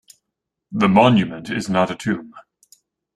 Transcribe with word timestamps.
The 0.71 0.87
monument 0.89 1.51
is 1.51 1.69
not 1.69 1.91
a 1.91 1.95
tomb. 1.95 2.33